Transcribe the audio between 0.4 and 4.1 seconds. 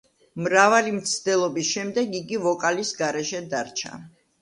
მრავალი მცდელობის შემდეგ იგი ვოკალის გარეშე დარჩა.